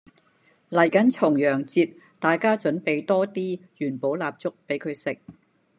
[0.71, 5.19] 嚟緊重陽節大家準備多啲元寶蠟燭俾佢食